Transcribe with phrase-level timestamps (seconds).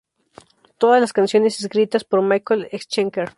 [0.79, 3.29] Todas las canciones escritas por Michael Schenker.